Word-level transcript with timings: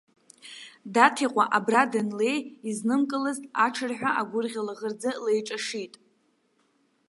Даҭикәа, 0.93 1.43
абра 1.57 1.83
данлеи 1.91 2.39
изнымкылазт, 2.69 3.43
аҽырҳәа 3.65 4.11
агәырӷьа 4.21 4.61
лаӷырӡы 4.67 5.11
леиҿашит. 5.23 5.93